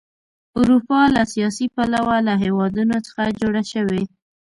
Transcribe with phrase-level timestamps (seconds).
[0.59, 4.03] اروپا له سیاسي پلوه له هېوادونو څخه جوړه شوې.